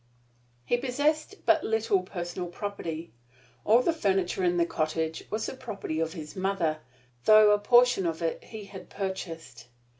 [0.65, 3.13] He possessed but little personal property.
[3.63, 6.79] All the furniture in the cottage was the property of his mother,
[7.25, 9.67] though a portion of it he had purchased.